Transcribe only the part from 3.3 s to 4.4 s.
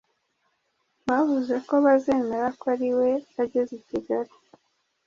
ageze I Kigali.